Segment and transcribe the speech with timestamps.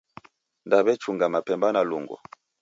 [0.69, 2.15] Daw'echunga mapemba na lungo